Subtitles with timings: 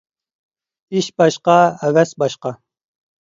[1.01, 2.55] ئىش باشقا، ھەۋەس باشقا.